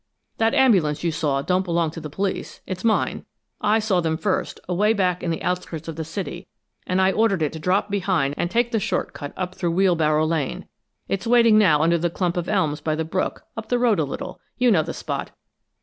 [0.39, 3.23] That ambulance you saw don't belong to the police; it's mine.
[3.61, 6.47] I saw them first, away back in the outskirts of the city,
[6.87, 10.25] and I ordered it to drop behind and take the short cut up through Wheelbarrow
[10.25, 10.67] Lane.
[11.07, 14.03] It's waiting now under the clump of elms by the brook, up the road a
[14.03, 15.29] little you know the spot!